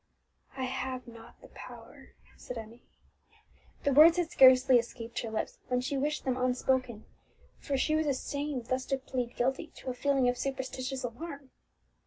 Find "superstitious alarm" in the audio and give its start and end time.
10.39-11.51